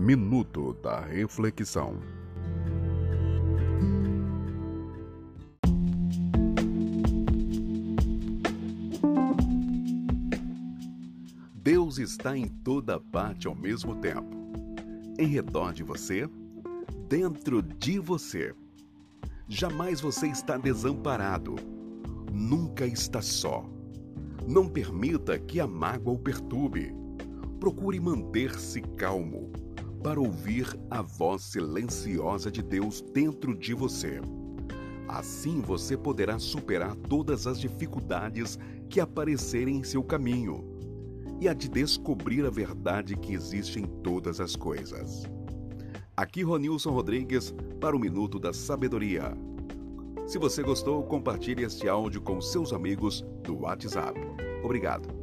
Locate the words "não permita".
24.48-25.38